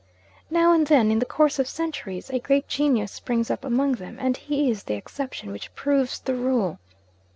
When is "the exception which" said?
4.85-5.75